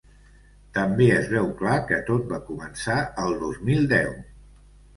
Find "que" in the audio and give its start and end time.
1.93-2.01